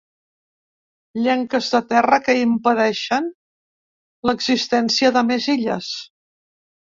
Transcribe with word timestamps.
Llenques 1.25 1.67
de 1.73 1.81
terra 1.91 2.19
que 2.27 2.35
impedeixen 2.43 3.29
l'existència 4.31 5.13
de 5.19 5.25
més 5.31 5.47
illes. 5.57 5.93